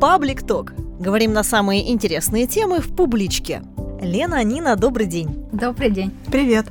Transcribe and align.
Паблик 0.00 0.46
Ток. 0.46 0.72
Говорим 0.98 1.32
на 1.32 1.42
самые 1.42 1.90
интересные 1.90 2.46
темы 2.46 2.80
в 2.80 2.94
публичке. 2.94 3.62
Лена, 4.00 4.42
Нина, 4.44 4.76
добрый 4.76 5.06
день. 5.06 5.28
Добрый 5.52 5.90
день. 5.90 6.10
Привет. 6.30 6.66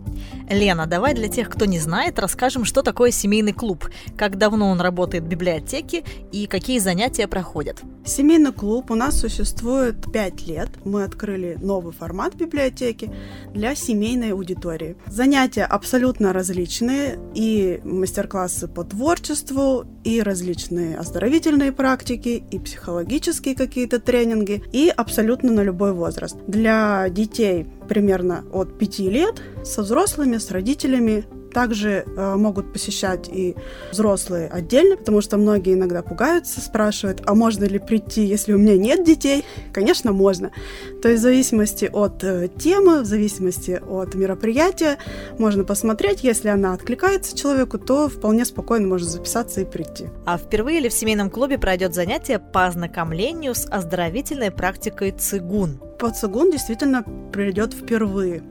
Лена, 0.49 0.87
давай 0.87 1.13
для 1.13 1.27
тех, 1.27 1.49
кто 1.49 1.65
не 1.65 1.79
знает, 1.79 2.17
расскажем, 2.17 2.65
что 2.65 2.81
такое 2.81 3.11
семейный 3.11 3.53
клуб, 3.53 3.87
как 4.17 4.37
давно 4.37 4.69
он 4.69 4.81
работает 4.81 5.23
в 5.23 5.27
библиотеке 5.27 6.03
и 6.31 6.47
какие 6.47 6.79
занятия 6.79 7.27
проходят. 7.27 7.81
Семейный 8.03 8.51
клуб 8.51 8.89
у 8.89 8.95
нас 8.95 9.19
существует 9.19 10.11
5 10.11 10.47
лет. 10.47 10.69
Мы 10.83 11.03
открыли 11.03 11.57
новый 11.61 11.93
формат 11.93 12.33
библиотеки 12.33 13.11
для 13.53 13.75
семейной 13.75 14.33
аудитории. 14.33 14.97
Занятия 15.05 15.65
абсолютно 15.65 16.33
различные, 16.33 17.19
и 17.35 17.79
мастер-классы 17.83 18.67
по 18.67 18.83
творчеству, 18.83 19.85
и 20.03 20.21
различные 20.21 20.97
оздоровительные 20.97 21.71
практики, 21.71 22.43
и 22.49 22.57
психологические 22.57 23.55
какие-то 23.55 23.99
тренинги, 23.99 24.63
и 24.71 24.91
абсолютно 24.95 25.51
на 25.51 25.61
любой 25.61 25.93
возраст. 25.93 26.37
Для 26.47 27.07
детей 27.09 27.67
примерно 27.89 28.45
от 28.53 28.77
5 28.77 28.99
лет, 28.99 29.41
со 29.65 29.81
взрослыми, 29.81 30.37
с 30.37 30.51
родителями. 30.51 31.25
Также 31.53 32.05
э, 32.05 32.35
могут 32.35 32.71
посещать 32.71 33.27
и 33.27 33.55
взрослые 33.91 34.49
отдельно, 34.49 34.95
потому 34.97 35.19
что 35.19 35.37
многие 35.37 35.73
иногда 35.73 36.03
пугаются, 36.03 36.61
спрашивают, 36.61 37.23
а 37.25 37.33
можно 37.33 37.65
ли 37.65 37.79
прийти, 37.79 38.23
если 38.23 38.53
у 38.53 38.59
меня 38.59 38.77
нет 38.77 39.03
детей? 39.03 39.43
Конечно, 39.73 40.11
можно. 40.11 40.51
То 41.01 41.09
есть 41.09 41.21
в 41.21 41.23
зависимости 41.23 41.89
от 41.91 42.23
э, 42.23 42.49
темы, 42.49 43.01
в 43.01 43.05
зависимости 43.05 43.81
от 43.83 44.13
мероприятия, 44.13 44.99
можно 45.39 45.63
посмотреть, 45.63 46.23
если 46.23 46.49
она 46.49 46.73
откликается 46.73 47.35
человеку, 47.35 47.79
то 47.79 48.09
вполне 48.09 48.45
спокойно 48.45 48.87
можно 48.87 49.09
записаться 49.09 49.61
и 49.61 49.65
прийти. 49.65 50.05
А 50.27 50.37
впервые 50.37 50.81
ли 50.81 50.89
в 50.89 50.93
семейном 50.93 51.31
клубе 51.31 51.57
пройдет 51.57 51.95
занятие 51.95 52.37
по 52.37 52.67
ознакомлению 52.67 53.55
с 53.55 53.65
оздоровительной 53.67 54.51
практикой 54.51 55.11
цигун? 55.13 55.79
По 55.99 56.09
цигун 56.11 56.49
действительно 56.49 57.03
придет 57.33 57.73
впервые. 57.73 58.41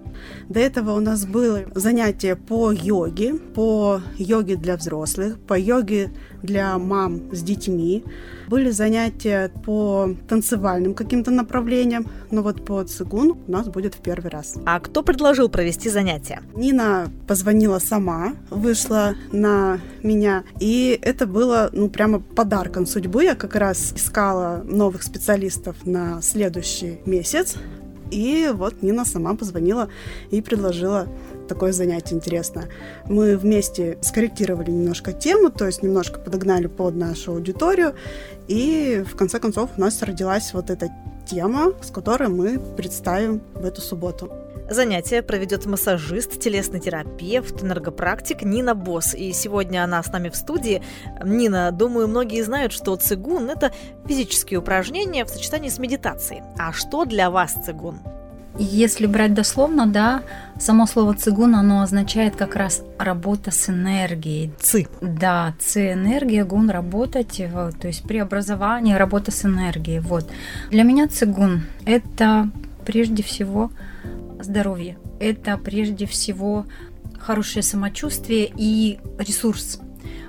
До 0.48 0.61
этого 0.61 0.92
у 0.92 1.00
нас 1.00 1.27
было 1.27 1.64
занятие 1.74 2.36
по 2.36 2.72
йоге, 2.72 3.34
по 3.34 4.00
йоге 4.16 4.56
для 4.56 4.77
взрослых, 4.77 5.38
по 5.41 5.58
йоге 5.58 6.10
для 6.42 6.78
мам 6.78 7.22
с 7.33 7.42
детьми. 7.42 8.05
Были 8.48 8.70
занятия 8.70 9.50
по 9.64 10.10
танцевальным 10.27 10.94
каким-то 10.94 11.30
направлениям, 11.30 12.06
но 12.30 12.42
вот 12.42 12.64
по 12.64 12.83
цигун 12.84 13.36
у 13.47 13.50
нас 13.50 13.69
будет 13.69 13.94
в 13.94 13.98
первый 13.98 14.30
раз. 14.30 14.55
А 14.64 14.80
кто 14.80 15.02
предложил 15.02 15.48
провести 15.50 15.91
занятия? 15.91 16.41
Нина 16.55 17.10
позвонила 17.27 17.78
сама, 17.78 18.34
вышла 18.48 19.14
на 19.32 19.80
меня, 20.03 20.44
и 20.60 20.98
это 21.03 21.27
было, 21.27 21.69
ну, 21.72 21.91
прямо 21.91 22.20
подарком 22.20 22.86
судьбы. 22.86 23.25
Я 23.25 23.34
как 23.34 23.55
раз 23.55 23.92
искала 23.94 24.62
новых 24.64 25.03
специалистов 25.03 25.77
на 25.84 26.22
следующий 26.22 27.00
месяц, 27.05 27.56
и 28.10 28.50
вот 28.52 28.82
Нина 28.82 29.04
сама 29.04 29.34
позвонила 29.34 29.88
и 30.30 30.40
предложила 30.40 31.08
такое 31.48 31.72
занятие 31.72 32.16
интересное. 32.16 32.68
Мы 33.06 33.36
вместе 33.36 33.98
скорректировали 34.02 34.70
немножко 34.70 35.12
тему, 35.12 35.50
то 35.50 35.66
есть 35.66 35.82
немножко 35.82 36.20
подогнали 36.20 36.66
под 36.66 36.94
нашу 36.94 37.32
аудиторию, 37.32 37.94
и 38.48 39.04
в 39.06 39.16
конце 39.16 39.40
концов 39.40 39.70
у 39.76 39.80
нас 39.80 40.02
родилась 40.02 40.52
вот 40.52 40.70
эта 40.70 40.90
тема, 41.26 41.72
с 41.82 41.90
которой 41.90 42.28
мы 42.28 42.58
представим 42.76 43.40
в 43.54 43.64
эту 43.64 43.80
субботу. 43.80 44.30
Занятие 44.70 45.22
проведет 45.22 45.64
массажист, 45.64 46.38
телесный 46.41 46.78
терапевт, 46.78 47.62
энергопрактик 47.62 48.42
Нина 48.42 48.75
Босс. 48.75 49.14
И 49.14 49.33
сегодня 49.33 49.83
она 49.83 50.02
с 50.02 50.12
нами 50.12 50.28
в 50.28 50.36
студии. 50.36 50.83
Нина, 51.25 51.70
думаю, 51.72 52.06
многие 52.06 52.42
знают, 52.42 52.72
что 52.72 52.94
цигун– 52.97 53.48
это 53.50 53.72
физические 54.06 54.58
упражнения 54.58 55.25
в 55.25 55.28
сочетании 55.30 55.70
с 55.70 55.78
медитацией. 55.78 56.42
А 56.58 56.75
что 56.75 57.06
для 57.06 57.30
вас 57.30 57.55
цигун? 57.64 58.00
Если 58.58 59.06
брать 59.06 59.33
дословно, 59.33 59.86
да, 59.86 60.22
само 60.58 60.86
слово 60.86 61.14
цигун, 61.14 61.54
оно 61.54 61.81
означает 61.81 62.37
как 62.37 62.54
раз 62.54 62.82
работа 62.98 63.50
с 63.50 63.71
энергией. 63.71 64.53
Ци. 64.60 64.87
Да, 65.00 65.54
ци 65.60 65.92
энергия, 65.92 66.44
гун 66.44 66.69
работать, 66.69 67.41
вот, 67.53 67.78
то 67.78 67.87
есть 67.87 68.03
преобразование, 68.03 68.98
работа 68.98 69.31
с 69.31 69.44
энергией. 69.44 70.00
Вот. 70.00 70.28
Для 70.71 70.82
меня 70.82 71.09
цигун– 71.09 71.62
это 71.87 72.50
прежде 72.84 73.22
всего 73.22 73.71
здоровье. 74.41 74.99
Это 75.21 75.56
прежде 75.59 76.06
всего 76.06 76.66
хорошее 77.19 77.62
самочувствие 77.62 78.50
и 78.56 78.99
ресурс. 79.19 79.81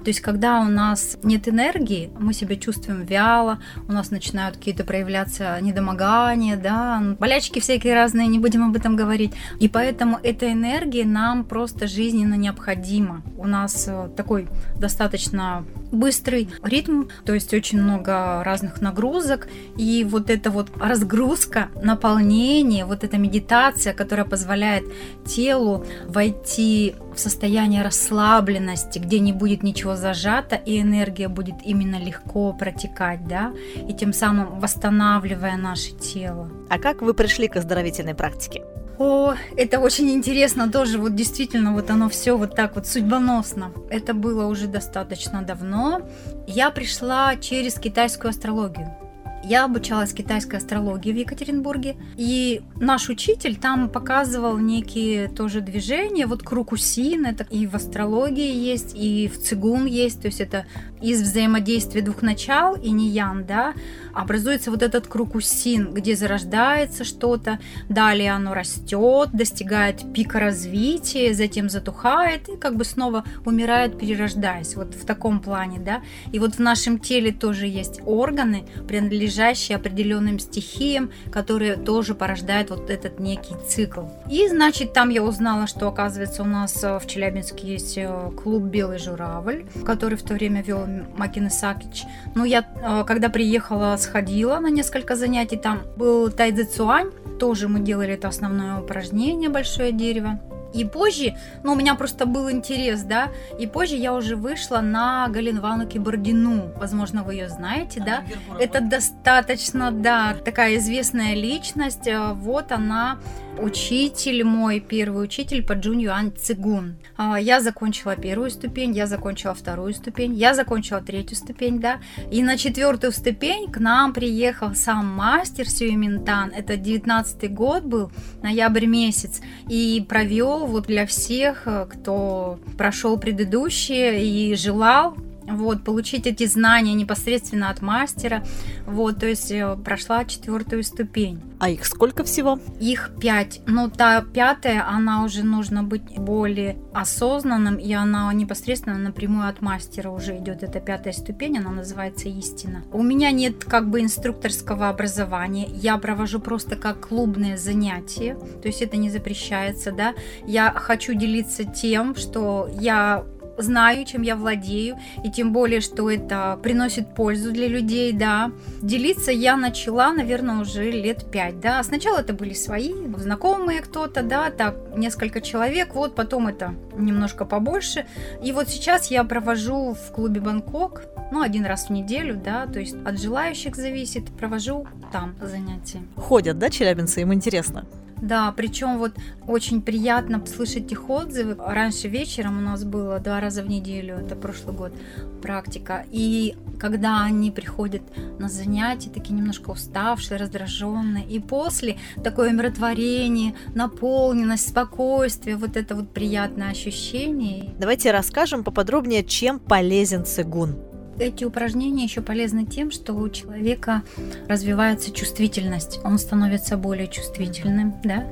То 0.03 0.09
есть, 0.09 0.21
когда 0.21 0.61
у 0.61 0.65
нас 0.65 1.17
нет 1.23 1.47
энергии, 1.47 2.09
мы 2.17 2.33
себя 2.33 2.55
чувствуем 2.55 3.03
вяло, 3.03 3.59
у 3.87 3.91
нас 3.91 4.11
начинают 4.11 4.57
какие-то 4.57 4.83
проявляться 4.83 5.57
недомогания, 5.61 6.57
да, 6.57 7.15
болячки 7.19 7.59
всякие 7.59 7.95
разные, 7.95 8.27
не 8.27 8.39
будем 8.39 8.63
об 8.63 8.75
этом 8.75 8.95
говорить. 8.95 9.33
И 9.59 9.67
поэтому 9.67 10.19
эта 10.23 10.51
энергия 10.51 11.05
нам 11.05 11.43
просто 11.43 11.87
жизненно 11.87 12.35
необходима. 12.35 13.21
У 13.37 13.45
нас 13.45 13.87
э, 13.87 14.09
такой 14.15 14.47
достаточно 14.77 15.65
быстрый 15.91 16.49
ритм, 16.63 17.05
то 17.25 17.33
есть 17.33 17.53
очень 17.53 17.81
много 17.81 18.43
разных 18.43 18.81
нагрузок, 18.81 19.47
и 19.77 20.05
вот 20.07 20.29
эта 20.29 20.51
вот 20.51 20.69
разгрузка, 20.79 21.69
наполнение, 21.81 22.85
вот 22.85 23.03
эта 23.03 23.17
медитация, 23.17 23.93
которая 23.93 24.25
позволяет 24.25 24.83
телу 25.25 25.85
войти 26.07 26.95
в 27.13 27.19
состояние 27.19 27.83
расслабленности, 27.83 28.99
где 28.99 29.19
не 29.19 29.33
будет 29.33 29.63
ничего 29.63 29.95
зажато, 29.95 30.55
и 30.55 30.81
энергия 30.81 31.27
будет 31.27 31.55
именно 31.63 31.99
легко 31.99 32.53
протекать, 32.53 33.27
да, 33.27 33.53
и 33.87 33.93
тем 33.93 34.13
самым 34.13 34.59
восстанавливая 34.59 35.57
наше 35.57 35.91
тело. 35.91 36.49
А 36.69 36.79
как 36.79 37.01
вы 37.01 37.13
пришли 37.13 37.47
к 37.47 37.55
оздоровительной 37.55 38.15
практике? 38.15 38.63
О, 38.99 39.33
это 39.55 39.79
очень 39.79 40.11
интересно 40.11 40.69
тоже, 40.69 40.99
вот 40.99 41.15
действительно, 41.15 41.73
вот 41.73 41.89
оно 41.89 42.09
все 42.09 42.37
вот 42.37 42.53
так 42.53 42.75
вот 42.75 42.85
судьбоносно. 42.85 43.71
Это 43.89 44.13
было 44.13 44.45
уже 44.45 44.67
достаточно 44.67 45.41
давно. 45.41 46.01
Я 46.45 46.69
пришла 46.69 47.37
через 47.37 47.79
китайскую 47.79 48.31
астрологию. 48.31 48.93
Я 49.41 49.63
обучалась 49.63 50.11
китайской 50.11 50.57
астрологии 50.57 51.13
в 51.13 51.15
Екатеринбурге, 51.15 51.95
и 52.17 52.61
наш 52.75 53.07
учитель 53.07 53.55
там 53.55 53.87
показывал 53.87 54.57
некие 54.57 55.29
тоже 55.29 55.61
движения, 55.61 56.27
вот 56.27 56.43
круг 56.43 56.73
Усин, 56.73 57.25
это 57.25 57.47
и 57.49 57.65
в 57.65 57.75
астрологии 57.75 58.53
есть, 58.53 58.91
и 58.95 59.29
в 59.29 59.41
цигун 59.41 59.85
есть, 59.85 60.21
то 60.21 60.27
есть 60.27 60.41
это 60.41 60.65
из 61.01 61.21
взаимодействия 61.21 62.01
двух 62.01 62.21
начал 62.21 62.75
и 62.75 62.91
не 62.91 63.07
ян, 63.07 63.45
да, 63.45 63.73
образуется 64.13 64.71
вот 64.71 64.83
этот 64.83 65.07
круг 65.07 65.35
Усин, 65.35 65.93
где 65.93 66.15
зарождается 66.15 67.03
что-то, 67.03 67.59
далее 67.87 68.31
оно 68.31 68.53
растет, 68.53 69.29
достигает 69.33 70.13
пика 70.13 70.39
развития, 70.39 71.33
затем 71.33 71.69
затухает 71.69 72.49
и 72.49 72.57
как 72.57 72.75
бы 72.75 72.85
снова 72.85 73.23
умирает, 73.45 73.97
перерождаясь, 73.97 74.75
вот 74.75 74.93
в 74.93 75.05
таком 75.05 75.39
плане, 75.39 75.79
да, 75.79 76.01
и 76.31 76.39
вот 76.39 76.55
в 76.55 76.59
нашем 76.59 76.99
теле 76.99 77.31
тоже 77.31 77.67
есть 77.67 78.01
органы, 78.05 78.65
принадлежащие 78.87 79.75
определенным 79.75 80.39
стихиям, 80.39 81.11
которые 81.31 81.75
тоже 81.75 82.15
порождают 82.15 82.69
вот 82.69 82.89
этот 82.89 83.19
некий 83.19 83.55
цикл. 83.67 84.01
И, 84.29 84.47
значит, 84.47 84.93
там 84.93 85.09
я 85.09 85.23
узнала, 85.23 85.67
что, 85.67 85.87
оказывается, 85.87 86.43
у 86.43 86.45
нас 86.45 86.83
э, 86.83 86.99
в 86.99 87.07
Челябинске 87.07 87.67
есть 87.67 87.97
э, 87.97 88.31
клуб 88.41 88.63
«Белый 88.63 88.99
журавль», 88.99 89.65
который 89.85 90.17
в 90.17 90.23
то 90.23 90.33
время 90.33 90.61
вел 90.61 90.85
Макин 91.15 91.47
Исакич. 91.47 92.03
Ну, 92.35 92.45
я, 92.45 92.65
э, 92.81 93.03
когда 93.05 93.29
приехала, 93.29 93.95
сходила 93.99 94.59
на 94.59 94.69
несколько 94.69 95.15
занятий, 95.15 95.57
там 95.57 95.81
был 95.95 96.31
Тайдзи 96.31 96.63
Цуань, 96.63 97.11
тоже 97.39 97.67
мы 97.67 97.79
делали 97.79 98.13
это 98.13 98.27
основное 98.27 98.79
упражнение 98.79 99.49
«Большое 99.49 99.91
дерево». 99.91 100.39
И 100.71 100.85
позже, 100.85 101.35
ну, 101.63 101.71
у 101.71 101.75
меня 101.75 101.95
просто 101.95 102.27
был 102.27 102.51
интерес, 102.51 103.01
да, 103.01 103.29
и 103.57 103.65
позже 103.65 103.95
я 103.95 104.13
уже 104.13 104.35
вышла 104.35 104.81
на 104.81 105.27
Галину 105.27 105.61
Ивановну 105.61 105.87
Кибордину. 105.87 106.71
Возможно, 106.77 107.23
вы 107.23 107.33
ее 107.33 107.49
знаете, 107.49 108.03
да? 108.05 108.23
Это 108.59 108.79
достаточно, 108.79 109.91
да, 109.91 110.35
такая 110.45 110.77
известная 110.77 111.33
личность. 111.33 112.07
Вот 112.35 112.71
она 112.71 113.17
учитель 113.61 114.43
мой, 114.43 114.79
первый 114.79 115.23
учитель 115.23 115.63
по 115.63 115.73
Джун 115.73 115.99
Юан 115.99 116.33
Цигун. 116.35 116.95
А, 117.17 117.39
я 117.39 117.61
закончила 117.61 118.15
первую 118.15 118.49
ступень, 118.49 118.93
я 118.93 119.07
закончила 119.07 119.53
вторую 119.53 119.93
ступень, 119.93 120.33
я 120.33 120.53
закончила 120.53 121.01
третью 121.01 121.37
ступень, 121.37 121.79
да. 121.79 121.99
И 122.31 122.41
на 122.43 122.57
четвертую 122.57 123.11
ступень 123.11 123.71
к 123.71 123.77
нам 123.79 124.13
приехал 124.13 124.75
сам 124.75 125.05
мастер 125.05 125.69
Сюеминтан. 125.69 126.51
Это 126.55 126.77
19 126.77 127.53
год 127.53 127.83
был, 127.83 128.11
ноябрь 128.41 128.85
месяц. 128.85 129.41
И 129.67 130.05
провел 130.07 130.65
вот 130.65 130.87
для 130.87 131.05
всех, 131.05 131.67
кто 131.89 132.59
прошел 132.77 133.17
предыдущие 133.17 134.25
и 134.25 134.55
желал 134.55 135.15
вот, 135.49 135.83
получить 135.83 136.27
эти 136.27 136.45
знания 136.45 136.93
непосредственно 136.93 137.69
от 137.69 137.81
мастера, 137.81 138.43
вот, 138.85 139.19
то 139.19 139.27
есть 139.27 139.51
э, 139.51 139.77
прошла 139.83 140.25
четвертую 140.25 140.83
ступень. 140.83 141.41
А 141.59 141.69
их 141.69 141.85
сколько 141.85 142.23
всего? 142.23 142.59
Их 142.79 143.11
пять. 143.19 143.61
Ну, 143.65 143.89
та 143.89 144.21
пятая, 144.21 144.87
она 144.87 145.23
уже 145.25 145.43
нужно 145.43 145.83
быть 145.83 146.17
более 146.17 146.77
осознанным, 146.93 147.75
и 147.75 147.91
она 147.91 148.31
непосредственно 148.33 148.97
напрямую 148.97 149.49
от 149.49 149.61
мастера 149.61 150.09
уже 150.09 150.37
идет. 150.37 150.63
Это 150.63 150.79
пятая 150.79 151.13
ступень, 151.13 151.57
она 151.57 151.71
называется 151.71 152.29
истина. 152.29 152.83
У 152.93 153.03
меня 153.03 153.31
нет 153.31 153.65
как 153.65 153.89
бы 153.89 154.01
инструкторского 154.01 154.89
образования, 154.89 155.67
я 155.73 155.97
провожу 155.97 156.39
просто 156.39 156.75
как 156.75 157.09
клубное 157.09 157.57
занятие, 157.57 158.35
то 158.61 158.67
есть 158.67 158.81
это 158.81 158.97
не 158.97 159.09
запрещается, 159.09 159.91
да. 159.91 160.13
Я 160.45 160.71
хочу 160.71 161.13
делиться 161.13 161.65
тем, 161.65 162.15
что 162.15 162.69
я 162.79 163.25
знаю, 163.61 164.05
чем 164.05 164.21
я 164.21 164.35
владею, 164.35 164.97
и 165.23 165.31
тем 165.31 165.53
более, 165.53 165.81
что 165.81 166.09
это 166.09 166.59
приносит 166.61 167.13
пользу 167.13 167.51
для 167.51 167.67
людей, 167.67 168.13
да. 168.13 168.51
Делиться 168.81 169.31
я 169.31 169.57
начала, 169.57 170.11
наверное, 170.13 170.59
уже 170.59 170.89
лет 170.89 171.29
пять, 171.31 171.59
да. 171.59 171.81
Сначала 171.83 172.19
это 172.19 172.33
были 172.33 172.53
свои, 172.53 172.93
знакомые 173.17 173.81
кто-то, 173.81 174.23
да, 174.23 174.49
так, 174.49 174.75
несколько 174.95 175.41
человек, 175.41 175.93
вот, 175.95 176.15
потом 176.15 176.47
это 176.47 176.73
немножко 176.97 177.45
побольше. 177.45 178.05
И 178.43 178.51
вот 178.51 178.69
сейчас 178.69 179.11
я 179.11 179.23
провожу 179.23 179.93
в 179.93 180.11
клубе 180.11 180.41
Бангкок, 180.41 181.03
ну, 181.31 181.41
один 181.41 181.65
раз 181.65 181.87
в 181.87 181.89
неделю, 181.91 182.35
да, 182.35 182.65
то 182.65 182.79
есть 182.79 182.95
от 183.05 183.19
желающих 183.19 183.75
зависит, 183.75 184.25
провожу 184.37 184.87
там 185.11 185.35
занятия. 185.41 186.01
Ходят, 186.15 186.57
да, 186.57 186.69
челябинцы, 186.69 187.21
им 187.21 187.33
интересно? 187.33 187.85
Да, 188.21 188.51
причем 188.55 188.97
вот 188.97 189.13
очень 189.47 189.81
приятно 189.81 190.45
слышать 190.45 190.91
их 190.91 191.09
отзывы. 191.09 191.55
Раньше 191.57 192.07
вечером 192.07 192.57
у 192.57 192.61
нас 192.61 192.83
было 192.83 193.19
два 193.19 193.39
раза 193.39 193.63
в 193.63 193.69
неделю, 193.69 194.15
это 194.15 194.35
прошлый 194.35 194.75
год, 194.75 194.93
практика. 195.41 196.05
И 196.11 196.55
когда 196.79 197.23
они 197.23 197.51
приходят 197.51 198.01
на 198.39 198.49
занятия, 198.49 199.09
такие 199.09 199.35
немножко 199.35 199.71
уставшие, 199.71 200.37
раздраженные, 200.37 201.25
и 201.25 201.39
после 201.39 201.97
такое 202.23 202.51
умиротворение, 202.51 203.55
наполненность, 203.73 204.69
спокойствие, 204.69 205.55
вот 205.55 205.77
это 205.77 205.95
вот 205.95 206.13
приятное 206.13 206.71
ощущение. 206.71 207.73
Давайте 207.79 208.11
расскажем 208.11 208.63
поподробнее, 208.63 209.23
чем 209.23 209.59
полезен 209.59 210.25
цигун. 210.25 210.88
Эти 211.19 211.43
упражнения 211.43 212.05
еще 212.05 212.21
полезны 212.21 212.65
тем, 212.65 212.91
что 212.91 213.13
у 213.13 213.29
человека 213.29 214.03
развивается 214.47 215.11
чувствительность, 215.11 215.99
он 216.03 216.17
становится 216.17 216.77
более 216.77 217.07
чувствительным, 217.07 217.95
да, 218.03 218.25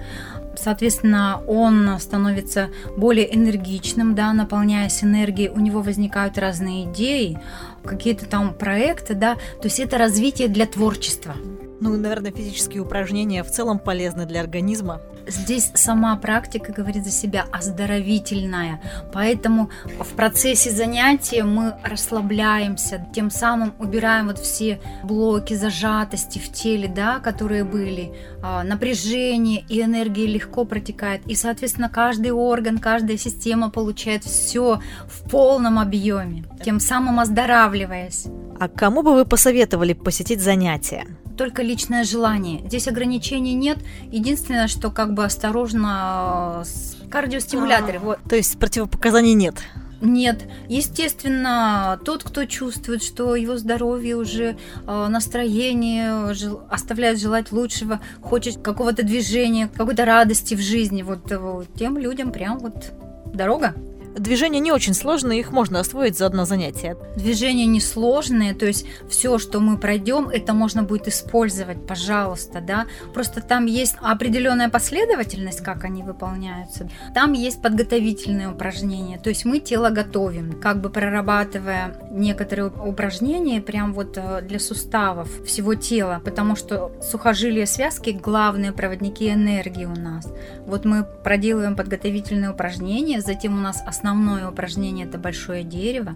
соответственно, 0.55 1.41
он 1.47 1.99
становится 1.99 2.69
более 2.95 3.35
энергичным, 3.35 4.15
да, 4.15 4.31
наполняясь 4.33 5.03
энергией, 5.03 5.49
у 5.49 5.59
него 5.59 5.81
возникают 5.81 6.37
разные 6.37 6.85
идеи, 6.85 7.39
какие-то 7.83 8.25
там 8.25 8.53
проекты, 8.53 9.13
да, 9.13 9.35
то 9.35 9.65
есть 9.65 9.79
это 9.79 9.97
развитие 9.97 10.47
для 10.47 10.65
творчества. 10.65 11.35
Ну, 11.79 11.95
наверное, 11.95 12.31
физические 12.31 12.81
упражнения 12.81 13.43
в 13.43 13.51
целом 13.51 13.79
полезны 13.79 14.25
для 14.25 14.41
организма 14.41 15.01
здесь 15.27 15.71
сама 15.75 16.15
практика 16.15 16.71
говорит 16.71 17.05
за 17.05 17.11
себя 17.11 17.45
оздоровительная. 17.51 18.81
Поэтому 19.13 19.69
в 19.99 20.13
процессе 20.15 20.71
занятия 20.71 21.43
мы 21.43 21.75
расслабляемся, 21.83 23.05
тем 23.13 23.29
самым 23.29 23.73
убираем 23.79 24.27
вот 24.27 24.39
все 24.39 24.79
блоки 25.03 25.53
зажатости 25.53 26.39
в 26.39 26.51
теле, 26.51 26.87
да, 26.87 27.19
которые 27.19 27.63
были, 27.63 28.13
а, 28.41 28.63
напряжение 28.63 29.63
и 29.69 29.81
энергия 29.81 30.25
легко 30.25 30.65
протекает. 30.65 31.25
И, 31.27 31.35
соответственно, 31.35 31.89
каждый 31.89 32.31
орган, 32.31 32.77
каждая 32.77 33.17
система 33.17 33.69
получает 33.69 34.23
все 34.23 34.79
в 35.07 35.29
полном 35.29 35.79
объеме, 35.79 36.45
тем 36.63 36.79
самым 36.79 37.19
оздоравливаясь. 37.19 38.27
А 38.59 38.67
кому 38.67 39.03
бы 39.03 39.13
вы 39.13 39.25
посоветовали 39.25 39.93
посетить 39.93 40.41
занятия? 40.41 41.05
Только 41.37 41.61
личное 41.61 42.03
желание. 42.03 42.61
Здесь 42.67 42.87
ограничений 42.87 43.53
нет. 43.53 43.77
Единственное, 44.11 44.67
что 44.67 44.91
как 44.91 45.13
бы 45.13 45.23
осторожно 45.23 46.63
с 46.65 46.97
кардиостимуляторы. 47.09 47.99
Вот. 47.99 48.19
То 48.27 48.35
есть 48.35 48.59
противопоказаний 48.59 49.33
нет? 49.33 49.55
Нет, 49.99 50.43
естественно, 50.67 51.99
тот, 52.05 52.23
кто 52.23 52.45
чувствует, 52.45 53.01
что 53.01 53.35
его 53.35 53.57
здоровье 53.57 54.15
уже 54.15 54.55
э, 54.85 55.07
настроение 55.07 56.35
жел, 56.35 56.61
оставляет 56.69 57.19
желать 57.19 57.51
лучшего, 57.51 57.99
хочет 58.21 58.61
какого-то 58.61 59.01
движения, 59.01 59.69
какой-то 59.75 60.05
радости 60.05 60.53
в 60.53 60.59
жизни, 60.59 61.01
вот, 61.01 61.31
вот 61.31 61.67
тем 61.73 61.97
людям 61.97 62.31
прям 62.31 62.59
вот 62.59 62.91
дорога. 63.33 63.73
Движения 64.15 64.59
не 64.59 64.71
очень 64.71 64.93
сложные, 64.93 65.39
их 65.39 65.51
можно 65.51 65.79
освоить 65.79 66.17
за 66.17 66.25
одно 66.25 66.45
занятие. 66.45 66.97
Движения 67.15 67.65
несложные, 67.65 68.53
то 68.53 68.65
есть 68.65 68.85
все, 69.09 69.37
что 69.37 69.59
мы 69.59 69.77
пройдем, 69.77 70.29
это 70.29 70.53
можно 70.53 70.83
будет 70.83 71.07
использовать, 71.07 71.85
пожалуйста, 71.85 72.61
да. 72.61 72.87
Просто 73.13 73.41
там 73.41 73.65
есть 73.65 73.95
определенная 74.01 74.69
последовательность, 74.69 75.61
как 75.61 75.83
они 75.83 76.03
выполняются. 76.03 76.89
Там 77.13 77.33
есть 77.33 77.61
подготовительные 77.61 78.49
упражнения, 78.49 79.19
то 79.19 79.29
есть 79.29 79.45
мы 79.45 79.59
тело 79.59 79.89
готовим, 79.89 80.59
как 80.59 80.81
бы 80.81 80.89
прорабатывая 80.89 81.95
некоторые 82.11 82.67
упражнения 82.67 83.61
прям 83.61 83.93
вот 83.93 84.17
э, 84.17 84.41
для 84.41 84.59
суставов 84.59 85.29
всего 85.45 85.75
тела, 85.75 86.21
потому 86.23 86.55
что 86.55 86.91
сухожилия 87.01 87.65
связки 87.65 88.09
главные 88.09 88.71
проводники 88.71 89.29
энергии 89.31 89.85
у 89.85 89.95
нас. 89.95 90.27
Вот 90.65 90.85
мы 90.85 91.03
проделываем 91.03 91.75
подготовительные 91.75 92.51
упражнения, 92.51 93.21
затем 93.21 93.57
у 93.57 93.61
нас 93.61 93.83
основные 93.85 94.06
основное 94.07 94.49
упражнение 94.49 95.05
это 95.05 95.17
большое 95.17 95.63
дерево 95.63 96.15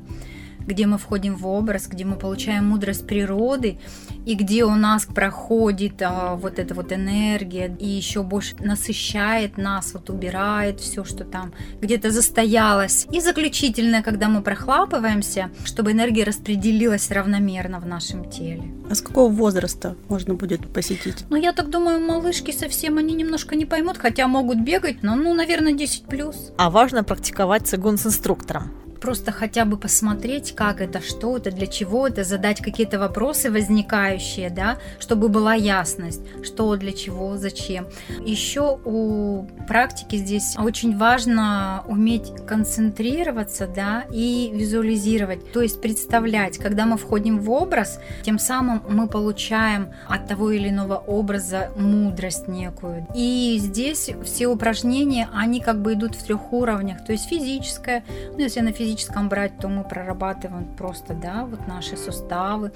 где 0.68 0.86
мы 0.86 0.98
входим 0.98 1.36
в 1.36 1.48
образ, 1.48 1.88
где 1.88 2.06
мы 2.06 2.16
получаем 2.16 2.68
мудрость 2.68 3.08
природы, 3.08 3.80
и 4.26 4.36
где 4.36 4.64
у 4.64 4.76
нас 4.76 5.06
проходит 5.06 6.02
а, 6.02 6.36
вот 6.36 6.60
эта 6.60 6.74
вот 6.74 6.92
энергия, 6.92 7.76
и 7.80 7.88
еще 7.88 8.24
больше 8.24 8.56
насыщает 8.60 9.58
нас, 9.58 9.94
вот 9.94 10.10
убирает 10.10 10.80
все, 10.80 11.04
что 11.04 11.24
там 11.24 11.54
где-то 11.82 12.12
застоялось. 12.12 13.08
И 13.12 13.20
заключительное, 13.20 14.04
когда 14.04 14.28
мы 14.28 14.42
прохлапываемся, 14.42 15.50
чтобы 15.64 15.92
энергия 15.92 16.24
распределилась 16.24 17.10
равномерно 17.10 17.80
в 17.80 17.86
нашем 17.86 18.30
теле. 18.30 18.64
А 18.90 18.96
с 18.96 19.02
какого 19.02 19.32
возраста 19.32 19.96
можно 20.10 20.36
будет 20.36 20.72
посетить? 20.72 21.26
Ну, 21.30 21.36
я 21.36 21.54
так 21.54 21.70
думаю, 21.70 22.00
малышки 22.00 22.52
совсем 22.52 22.98
они 22.98 23.14
немножко 23.14 23.56
не 23.56 23.66
поймут, 23.66 23.98
хотя 23.98 24.28
могут 24.28 24.60
бегать, 24.60 25.02
но, 25.02 25.16
ну, 25.16 25.34
наверное, 25.34 25.74
10 25.74 26.06
плюс. 26.06 26.52
А 26.58 26.70
важно 26.70 27.04
практиковать 27.04 27.68
цигун 27.68 27.98
с 27.98 28.06
инструктором 28.06 28.81
просто 29.02 29.32
хотя 29.32 29.66
бы 29.66 29.78
посмотреть, 29.78 30.54
как 30.56 30.80
это, 30.80 31.02
что 31.02 31.38
это, 31.38 31.52
для 31.52 31.68
чего 31.68 32.08
это, 32.08 32.24
задать 32.24 32.62
какие-то 32.62 33.00
вопросы 33.00 33.52
возникающие, 33.52 34.50
да, 34.50 34.78
чтобы 35.00 35.28
была 35.28 35.56
ясность, 35.56 36.22
что, 36.44 36.76
для 36.76 36.92
чего, 36.94 37.36
зачем. 37.38 37.88
Еще 38.24 38.80
у 38.86 39.48
практики 39.68 40.16
здесь 40.18 40.56
очень 40.58 40.98
важно 40.98 41.84
уметь 41.88 42.32
концентрироваться, 42.48 43.68
да, 43.68 44.06
и 44.14 44.52
визуализировать, 44.54 45.52
то 45.52 45.62
есть 45.62 45.82
представлять, 45.82 46.60
когда 46.60 46.86
мы 46.86 46.98
входим 46.98 47.40
в 47.40 47.50
образ, 47.50 48.00
тем 48.22 48.38
самым 48.38 48.84
мы 48.88 49.08
получаем 49.08 49.90
от 50.08 50.28
того 50.28 50.52
или 50.52 50.70
иного 50.70 50.96
образа 50.96 51.72
мудрость 51.76 52.48
некую. 52.48 53.08
И 53.16 53.58
здесь 53.60 54.12
все 54.24 54.48
упражнения, 54.48 55.28
они 55.34 55.60
как 55.60 55.82
бы 55.82 55.94
идут 55.94 56.16
в 56.16 56.24
трех 56.24 56.54
уровнях, 56.54 57.04
то 57.04 57.12
есть 57.12 57.28
физическое, 57.28 58.04
ну, 58.34 58.40
если 58.40 58.60
на 58.60 58.72
физическом 58.72 58.91
физическом 58.92 59.30
брать, 59.30 59.58
то 59.58 59.68
мы 59.68 59.84
прорабатываем 59.84 60.66
просто, 60.78 61.14
да, 61.14 61.46
вот 61.46 61.68
наши 61.68 61.96
суставы. 61.96 62.72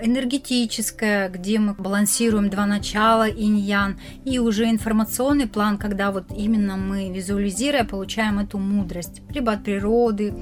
Энергетическое, 0.00 1.28
где 1.28 1.58
мы 1.58 1.74
балансируем 1.74 2.50
два 2.50 2.66
начала, 2.66 3.28
инь-ян. 3.28 3.98
И 4.24 4.38
уже 4.38 4.68
информационный 4.70 5.46
план, 5.46 5.78
когда 5.78 6.10
вот 6.10 6.24
именно 6.36 6.76
мы, 6.76 7.10
визуализируя, 7.10 7.84
получаем 7.84 8.38
эту 8.38 8.58
мудрость. 8.58 9.22
Либо 9.30 9.52
от 9.52 9.64
природы, 9.64 10.34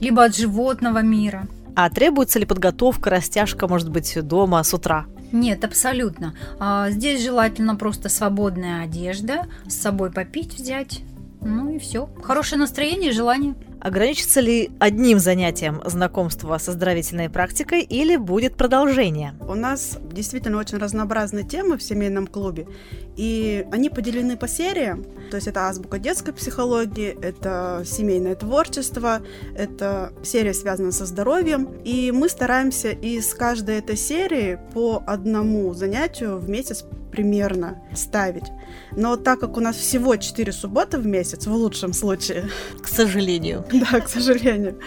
либо 0.00 0.24
от 0.24 0.36
животного 0.36 1.02
мира. 1.02 1.46
А 1.76 1.90
требуется 1.90 2.38
ли 2.38 2.46
подготовка, 2.46 3.10
растяжка, 3.10 3.68
может 3.68 3.90
быть, 3.90 4.16
дома 4.22 4.62
с 4.62 4.74
утра? 4.74 5.06
Нет, 5.32 5.64
абсолютно. 5.64 6.34
А, 6.60 6.90
здесь 6.90 7.22
желательно 7.22 7.74
просто 7.76 8.08
свободная 8.08 8.84
одежда, 8.84 9.46
с 9.66 9.74
собой 9.74 10.12
попить 10.12 10.54
взять, 10.54 11.02
ну 11.44 11.68
и 11.70 11.78
все. 11.78 12.08
Хорошее 12.22 12.60
настроение 12.60 13.10
и 13.10 13.14
желание. 13.14 13.54
Ограничится 13.84 14.40
ли 14.40 14.70
одним 14.78 15.18
занятием 15.18 15.82
знакомства 15.84 16.56
с 16.56 16.66
оздоровительной 16.70 17.28
практикой 17.28 17.82
или 17.82 18.16
будет 18.16 18.56
продолжение? 18.56 19.34
У 19.46 19.52
нас 19.54 19.98
действительно 20.10 20.56
очень 20.56 20.78
разнообразные 20.78 21.44
темы 21.44 21.76
в 21.76 21.82
семейном 21.82 22.26
клубе, 22.26 22.66
и 23.14 23.66
они 23.70 23.90
поделены 23.90 24.38
по 24.38 24.48
сериям. 24.48 25.04
То 25.30 25.36
есть 25.36 25.48
это 25.48 25.68
азбука 25.68 25.98
детской 25.98 26.32
психологии, 26.32 27.14
это 27.20 27.82
семейное 27.84 28.36
творчество, 28.36 29.20
это 29.54 30.14
серия 30.22 30.54
связана 30.54 30.90
со 30.90 31.04
здоровьем. 31.04 31.68
И 31.84 32.10
мы 32.10 32.30
стараемся 32.30 32.88
из 32.88 33.34
каждой 33.34 33.80
этой 33.80 33.98
серии 33.98 34.58
по 34.72 35.02
одному 35.06 35.74
занятию 35.74 36.38
в 36.38 36.48
месяц 36.48 36.86
примерно 37.12 37.82
ставить. 37.94 38.50
Но 38.96 39.16
так 39.16 39.40
как 39.40 39.56
у 39.56 39.60
нас 39.60 39.76
всего 39.76 40.16
4 40.16 40.52
субботы 40.52 40.98
в 40.98 41.06
месяц, 41.06 41.46
в 41.46 41.52
лучшем 41.52 41.92
случае. 41.92 42.48
К 42.82 42.88
сожалению. 42.88 43.64
Да, 43.84 44.00
к 44.00 44.08
сожалению. 44.08 44.78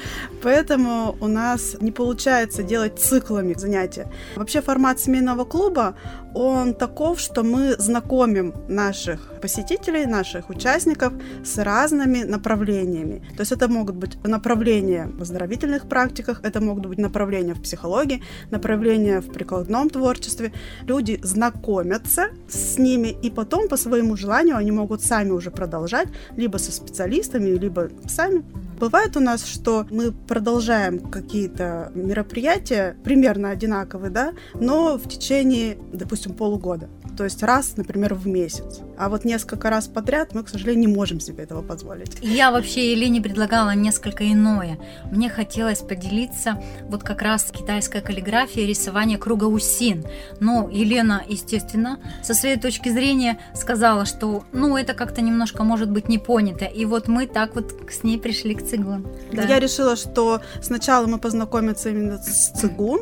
Поэтому 0.41 1.15
у 1.19 1.27
нас 1.27 1.77
не 1.81 1.91
получается 1.91 2.63
делать 2.63 3.00
циклами 3.00 3.53
занятия. 3.53 4.12
Вообще 4.36 4.62
формат 4.62 5.00
семейного 5.00 5.46
клуба, 5.46 5.96
он 6.34 6.74
таков, 6.74 7.19
что 7.19 7.43
мы 7.43 7.75
знакомим 7.79 8.53
наших 8.67 9.39
посетителей, 9.41 10.05
наших 10.05 10.50
участников 10.50 11.13
с 11.43 11.57
разными 11.57 12.24
направлениями. 12.24 13.24
То 13.36 13.41
есть 13.41 13.51
это 13.51 13.67
могут 13.67 13.96
быть 13.96 14.24
направления 14.24 15.10
в 15.17 15.22
оздоровительных 15.22 15.88
практиках, 15.89 16.41
это 16.43 16.62
могут 16.62 16.86
быть 16.86 17.00
направления 17.00 17.53
в 17.53 17.62
психологии, 17.62 18.24
направления 18.51 19.19
в 19.19 19.31
прикладном 19.31 19.89
творчестве. 19.89 20.53
Люди 20.84 21.19
знакомятся 21.24 22.27
с 22.50 22.77
ними, 22.77 23.15
и 23.24 23.31
потом 23.31 23.66
по 23.67 23.77
своему 23.77 24.15
желанию 24.15 24.57
они 24.57 24.71
могут 24.71 25.01
сами 25.01 25.31
уже 25.31 25.51
продолжать, 25.51 26.07
либо 26.36 26.57
со 26.57 26.71
специалистами, 26.71 27.50
либо 27.50 27.89
сами. 28.07 28.43
Бывает 28.79 29.17
у 29.17 29.19
нас, 29.19 29.46
что 29.46 29.88
мы 29.89 30.12
продолжаем 30.12 31.00
какие-то 31.00 31.91
мероприятия, 31.96 32.96
примерно 33.03 33.50
одинаковые, 33.50 34.12
да, 34.12 34.34
но 34.53 34.98
в 34.98 35.10
течение, 35.10 35.77
допустим, 35.91 36.34
полугода. 36.34 36.89
То 37.17 37.24
есть 37.24 37.41
раз, 37.41 37.77
например, 37.77 38.13
в 38.13 38.27
месяц. 38.27 38.81
А 38.96 39.10
вот 39.10 39.25
несколько 39.25 39.72
раз 39.72 39.88
подряд 39.88 40.36
мы, 40.36 40.43
к 40.43 40.50
сожалению, 40.50 40.88
не 40.88 40.96
можем 40.96 41.19
себе 41.19 41.43
этого 41.43 41.63
позволить. 41.63 42.17
Я 42.22 42.51
вообще 42.51 42.91
Елене 42.91 43.22
предлагала 43.22 43.74
несколько 43.74 44.31
иное. 44.31 44.77
Мне 45.12 45.27
хотелось 45.27 45.79
поделиться 45.79 46.62
вот 46.84 47.01
как 47.01 47.24
раз 47.24 47.51
китайская 47.51 48.01
каллиграфия, 48.01 48.67
рисование 48.67 49.17
круга 49.17 49.46
усин. 49.46 50.05
Но 50.39 50.69
Елена, 50.72 51.24
естественно, 51.27 52.00
со 52.22 52.36
своей 52.36 52.60
точки 52.60 52.89
зрения 52.89 53.39
сказала, 53.55 54.05
что 54.05 54.43
ну 54.51 54.77
это 54.77 54.93
как-то 54.93 55.22
немножко 55.22 55.63
может 55.63 55.89
быть 55.89 56.10
не 56.10 56.19
понято. 56.19 56.65
И 56.65 56.86
вот 56.86 57.07
мы 57.07 57.25
так 57.25 57.55
вот 57.55 57.74
с 57.89 58.03
ней 58.03 58.19
пришли 58.19 58.53
к 58.53 58.62
цигун. 58.69 59.07
Да. 59.31 59.43
Я 59.43 59.59
решила, 59.59 59.95
что 59.95 60.41
сначала 60.62 61.07
мы 61.07 61.19
познакомимся 61.19 61.89
именно 61.89 62.17
с 62.21 62.51
цигун, 62.51 63.01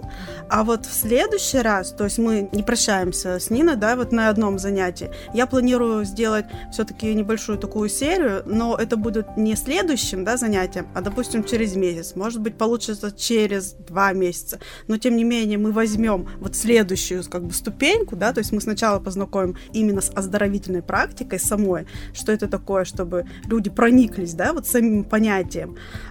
а 0.50 0.64
вот 0.64 0.86
в 0.86 0.94
следующий 0.94 1.60
раз, 1.60 1.92
то 1.92 2.04
есть 2.04 2.18
мы 2.18 2.50
не 2.52 2.64
прощаемся 2.64 3.40
с 3.40 3.50
Ниной, 3.50 3.76
да, 3.76 3.96
вот 3.96 4.12
на 4.12 4.30
одном 4.30 4.60
занятии. 4.60 5.10
Я 5.34 5.48
планирую 5.48 6.06
сделать 6.06 6.46
все-таки 6.72 7.14
небольшую 7.14 7.58
такую 7.58 7.90
серию, 7.90 8.44
но 8.46 8.76
это 8.76 8.98
будет 8.98 9.38
не 9.38 9.56
следующим, 9.56 10.24
да, 10.24 10.38
занятием, 10.38 10.88
а, 10.94 11.02
допустим, 11.02 11.44
через 11.44 11.76
месяц. 11.76 12.16
Может 12.16 12.42
быть, 12.42 12.58
получится 12.58 13.12
через 13.12 13.74
два 13.74 14.14
месяца. 14.14 14.60
Но, 14.88 14.98
тем 14.98 15.16
не 15.16 15.24
менее, 15.24 15.58
мы 15.58 15.72
возьмем 15.72 16.28
вот 16.40 16.56
следующую, 16.56 17.24
как 17.30 17.44
бы, 17.46 17.54
ступеньку, 17.54 18.16
да, 18.16 18.34
то 18.34 18.40
есть 18.40 18.52
мы 18.52 18.62
сначала 18.62 19.00
познакомим 19.00 19.58
именно 19.74 20.02
с 20.02 20.12
оздоровительной 20.14 20.82
практикой 20.82 21.40
самой, 21.40 21.88
что 22.14 22.32
это 22.32 22.48
такое, 22.48 22.86
чтобы 22.86 23.26
люди 23.46 23.70
прониклись, 23.70 24.34
да, 24.34 24.54
вот 24.54 24.68
самим 24.68 25.04
понятием. 25.04 25.55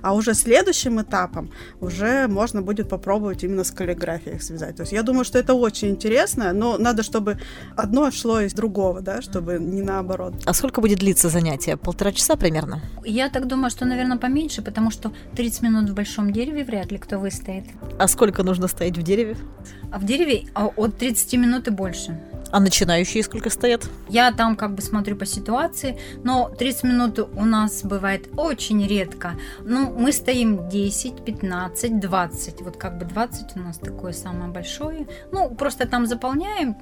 А 0.02 0.14
уже 0.14 0.34
следующим 0.34 1.00
этапом 1.00 1.50
уже 1.80 2.26
можно 2.28 2.62
будет 2.62 2.88
попробовать 2.88 3.44
именно 3.44 3.64
с 3.64 3.70
каллиграфией 3.70 4.36
их 4.36 4.42
связать. 4.42 4.76
То 4.76 4.82
есть 4.82 4.92
я 4.92 5.02
думаю, 5.02 5.24
что 5.24 5.38
это 5.38 5.54
очень 5.54 5.88
интересно, 5.88 6.52
но 6.52 6.78
надо, 6.78 7.02
чтобы 7.02 7.38
одно 7.76 8.10
шло 8.10 8.40
из 8.40 8.52
другого, 8.52 9.00
да, 9.00 9.22
чтобы 9.22 9.58
не 9.58 9.82
наоборот. 9.82 10.34
А 10.44 10.54
сколько 10.54 10.80
будет 10.80 10.98
длиться 10.98 11.28
занятие? 11.28 11.76
Полтора 11.76 12.12
часа 12.12 12.36
примерно? 12.36 12.80
Я 13.04 13.28
так 13.28 13.46
думаю, 13.46 13.70
что, 13.70 13.84
наверное, 13.84 14.18
поменьше, 14.18 14.62
потому 14.62 14.90
что 14.90 15.12
30 15.36 15.62
минут 15.62 15.90
в 15.90 15.94
большом 15.94 16.32
дереве 16.32 16.64
вряд 16.64 16.92
ли 16.92 16.98
кто 16.98 17.18
выстоит. 17.18 17.64
А 17.98 18.08
сколько 18.08 18.42
нужно 18.42 18.68
стоять 18.68 18.96
в 18.96 19.02
дереве? 19.02 19.36
А 19.90 19.98
в 19.98 20.04
дереве 20.04 20.44
а, 20.54 20.66
от 20.66 20.96
30 20.98 21.34
минут 21.34 21.68
и 21.68 21.70
больше. 21.70 22.18
А 22.54 22.60
начинающие 22.60 23.24
сколько 23.24 23.50
стоят? 23.50 23.90
Я 24.08 24.30
там 24.30 24.54
как 24.54 24.76
бы 24.76 24.80
смотрю 24.80 25.16
по 25.16 25.26
ситуации, 25.26 25.98
но 26.22 26.48
30 26.56 26.84
минут 26.84 27.18
у 27.18 27.44
нас 27.44 27.82
бывает 27.82 28.28
очень 28.36 28.86
редко. 28.86 29.32
Ну, 29.64 29.90
мы 29.90 30.12
стоим 30.12 30.68
10, 30.68 31.24
15, 31.24 31.98
20. 31.98 32.60
Вот 32.60 32.76
как 32.76 32.96
бы 32.96 33.06
20 33.06 33.56
у 33.56 33.58
нас 33.58 33.78
такое 33.78 34.12
самое 34.12 34.52
большое. 34.52 35.08
Ну, 35.32 35.52
просто 35.56 35.88
там 35.88 36.06
заполняем 36.06 36.76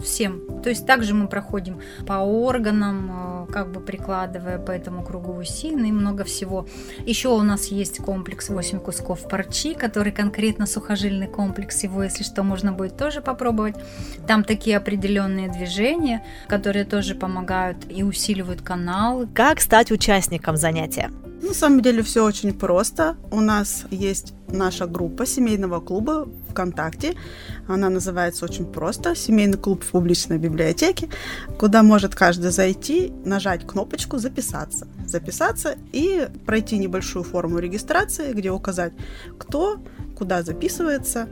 всем. 0.00 0.62
То 0.62 0.68
есть 0.70 0.86
также 0.86 1.14
мы 1.14 1.28
проходим 1.28 1.80
по 2.06 2.14
органам, 2.14 3.46
э, 3.48 3.52
как 3.52 3.72
бы 3.72 3.80
прикладывая 3.80 4.58
по 4.58 4.70
этому 4.70 5.02
кругу 5.02 5.34
усины 5.34 5.88
и 5.88 5.92
много 5.92 6.24
всего. 6.24 6.66
Еще 7.06 7.28
у 7.28 7.42
нас 7.42 7.66
есть 7.66 7.98
комплекс 7.98 8.48
8 8.48 8.80
кусков 8.80 9.28
парчи, 9.28 9.74
который 9.74 10.12
конкретно 10.12 10.66
сухожильный 10.66 11.28
комплекс. 11.28 11.82
Его, 11.82 12.02
если 12.02 12.24
что, 12.24 12.42
можно 12.42 12.72
будет 12.72 12.96
тоже 12.96 13.20
попробовать. 13.20 13.76
Там 14.26 14.44
такие 14.44 14.76
определенные 14.76 15.48
движения, 15.48 16.24
которые 16.48 16.84
тоже 16.84 17.14
помогают 17.14 17.78
и 17.88 18.02
усиливают 18.02 18.62
канал. 18.62 19.26
Как 19.34 19.60
стать 19.60 19.90
участником 19.90 20.56
занятия? 20.56 21.10
На 21.42 21.54
самом 21.54 21.80
деле 21.80 22.02
все 22.02 22.24
очень 22.24 22.52
просто. 22.52 23.16
У 23.30 23.40
нас 23.40 23.84
есть 23.90 24.34
наша 24.48 24.86
группа 24.86 25.26
семейного 25.26 25.80
клуба 25.80 26.28
ВКонтакте. 26.50 27.14
Она 27.66 27.88
называется 27.88 28.44
очень 28.44 28.66
просто 28.66 29.14
«Семейный 29.14 29.56
клуб 29.56 29.82
в 29.82 29.90
публичной 29.90 30.38
библиотеке», 30.38 31.08
куда 31.58 31.82
может 31.82 32.14
каждый 32.14 32.50
зайти, 32.50 33.12
нажать 33.24 33.66
кнопочку 33.66 34.18
«Записаться». 34.18 34.86
Записаться 35.06 35.76
и 35.92 36.28
пройти 36.46 36.78
небольшую 36.78 37.24
форму 37.24 37.58
регистрации, 37.58 38.32
где 38.32 38.50
указать, 38.50 38.92
кто, 39.38 39.80
куда 40.16 40.42
записывается, 40.42 41.28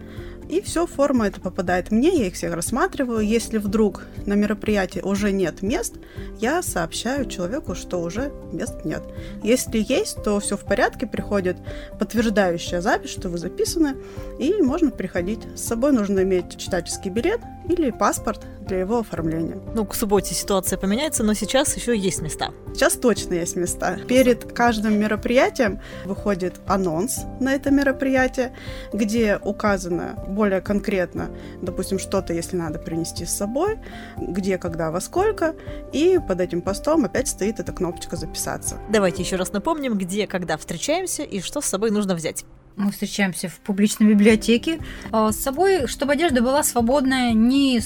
и 0.49 0.61
все, 0.61 0.87
форма 0.87 1.27
это 1.27 1.41
попадает 1.41 1.91
мне, 1.91 2.09
я 2.17 2.27
их 2.27 2.35
всех 2.35 2.55
рассматриваю. 2.55 3.21
Если 3.21 3.59
вдруг 3.59 4.07
на 4.27 4.35
мероприятии 4.35 5.01
уже 5.01 5.31
нет 5.31 5.63
мест, 5.63 5.97
я 6.41 6.63
сообщаю 6.63 7.27
человеку, 7.27 7.75
что 7.75 8.01
уже 8.01 8.33
мест 8.53 8.85
нет. 8.85 9.03
Если 9.43 9.85
есть, 9.87 10.23
то 10.23 10.41
все 10.41 10.57
в 10.57 10.65
порядке, 10.65 11.07
приходит 11.07 11.57
подтверждающая 11.99 12.81
запись, 12.81 13.11
что 13.11 13.29
вы 13.29 13.39
записаны, 13.39 13.97
и 14.39 14.63
можно 14.63 14.91
приходить. 14.91 15.41
С 15.55 15.65
собой 15.65 15.93
нужно 15.93 16.23
иметь 16.23 16.57
читательский 16.57 17.11
билет 17.11 17.41
или 17.69 17.91
паспорт 17.91 18.47
для 18.69 18.81
его 18.81 18.99
оформления. 18.99 19.59
Ну, 19.75 19.85
к 19.85 19.95
субботе 19.95 20.35
ситуация 20.35 20.79
поменяется, 20.79 21.25
но 21.25 21.35
сейчас 21.35 21.77
еще 21.77 21.97
есть 21.97 22.23
места. 22.23 22.53
Сейчас 22.73 22.95
точно 22.95 23.35
есть 23.35 23.57
места. 23.57 23.99
Перед 24.07 24.53
каждым 24.53 24.99
мероприятием 24.99 25.81
выходит 26.05 26.61
анонс 26.67 27.23
на 27.41 27.55
это 27.55 27.71
мероприятие, 27.71 28.55
где 28.93 29.41
указано 29.43 30.23
более 30.29 30.61
конкретно, 30.61 31.31
допустим, 31.61 31.99
что-то, 31.99 32.33
если 32.33 32.57
надо 32.57 32.79
принести 32.79 33.25
с 33.25 33.37
собой, 33.37 33.79
где, 34.17 34.59
когда, 34.59 34.91
во 34.91 35.01
сколько, 35.01 35.57
и 35.93 36.21
под 36.27 36.41
этим 36.41 36.63
постом 36.63 37.05
опять 37.05 37.29
стоит 37.29 37.59
эта 37.59 37.73
кнопочка 37.73 38.17
«Записаться». 38.17 38.79
Давайте 38.91 39.23
еще 39.23 39.37
раз 39.37 39.53
напомним, 39.53 39.97
где, 39.99 40.27
когда 40.27 40.57
встречаемся 40.57 41.23
и 41.23 41.41
что 41.41 41.61
с 41.61 41.67
собой 41.67 41.91
нужно 41.91 42.15
взять. 42.15 42.45
Мы 42.79 42.93
встречаемся 42.93 43.49
в 43.49 43.59
публичной 43.59 44.07
библиотеке. 44.07 44.79
А, 45.11 45.33
с 45.33 45.37
собой, 45.37 45.89
чтобы 45.89 46.13
одежда 46.13 46.43
была 46.43 46.63
свободная, 46.63 47.33
не 47.33 47.81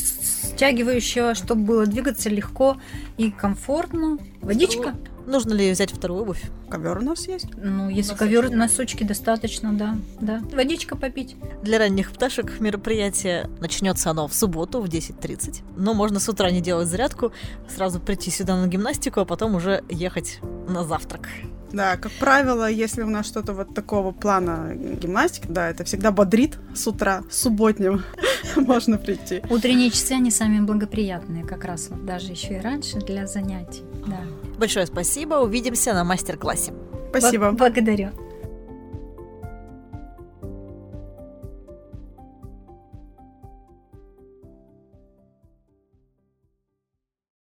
стягивающая, 0.53 1.35
чтобы 1.35 1.63
было 1.63 1.87
двигаться 1.87 2.29
легко 2.29 2.77
и 3.17 3.31
комфортно. 3.31 4.19
Водичка. 4.41 4.95
Нужно 5.27 5.53
ли 5.53 5.71
взять 5.71 5.93
вторую 5.93 6.23
обувь? 6.23 6.43
Ковер 6.69 6.99
у 6.99 7.03
нас 7.03 7.29
есть. 7.29 7.47
Ну, 7.57 7.89
если 7.89 8.15
ковер, 8.15 8.51
носочки 8.51 9.05
достаточно, 9.05 9.73
да. 9.73 9.97
да. 10.21 10.41
Водичка 10.53 10.97
попить. 10.97 11.37
Для 11.63 11.79
ранних 11.79 12.11
пташек 12.11 12.59
мероприятие 12.61 13.49
начнется 13.61 14.11
оно 14.11 14.27
в 14.27 14.35
субботу 14.35 14.81
в 14.81 14.87
10.30. 14.87 15.63
Но 15.77 15.95
можно 15.95 16.19
с 16.19 16.29
утра 16.29 16.51
не 16.51 16.61
делать 16.61 16.89
зарядку, 16.89 17.33
сразу 17.69 18.01
прийти 18.01 18.31
сюда 18.31 18.57
на 18.57 18.67
гимнастику, 18.67 19.21
а 19.21 19.25
потом 19.25 19.55
уже 19.55 19.85
ехать 19.89 20.41
на 20.69 20.85
завтрак. 20.85 21.29
Да, 21.73 21.97
как 21.97 22.13
правило, 22.13 22.71
если 22.71 23.03
у 23.03 23.09
нас 23.09 23.27
что-то 23.27 23.55
вот 23.55 23.75
такого 23.75 24.13
плана 24.13 24.75
гимнастики, 24.75 25.47
да, 25.49 25.71
это 25.71 25.85
всегда 25.85 26.11
бодрит 26.11 26.59
с 26.75 26.87
утра, 26.87 27.23
с 27.31 27.43
субботним 27.43 28.03
можно 28.57 28.99
прийти. 28.99 29.43
Утренние 29.51 29.91
часы, 29.91 30.13
они 30.13 30.31
самые 30.31 30.63
благоприятные, 30.63 31.45
как 31.45 31.65
раз 31.65 31.89
вот 31.91 32.05
даже 32.05 32.33
еще 32.33 32.57
и 32.57 32.61
раньше 32.61 32.99
для 32.99 33.27
занятий, 33.27 33.83
да. 34.07 34.21
Большое 34.59 34.87
спасибо, 34.87 35.35
увидимся 35.35 35.93
на 35.93 36.05
мастер-классе. 36.05 36.73
Спасибо. 37.11 37.53
Благодарю. 37.53 38.11